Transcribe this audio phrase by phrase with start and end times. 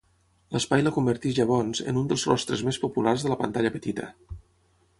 [0.53, 4.09] L'espai la converteix llavors, en un dels rostres més populars de la pantalla petita.